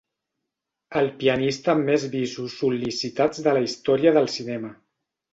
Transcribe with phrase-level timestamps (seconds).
[1.01, 4.73] El pianista amb més bisos sol·licitats de la història del cinema.